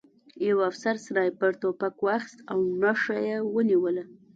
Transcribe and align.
یوه 0.47 0.63
افسر 0.69 0.95
سنایپر 1.05 1.51
توپک 1.61 1.95
واخیست 2.05 2.39
او 2.51 2.59
نښه 2.81 3.17
یې 3.27 3.37
ونیوله 3.53 4.03